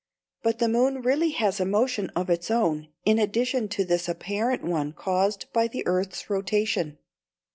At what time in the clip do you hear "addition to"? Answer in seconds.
3.19-3.85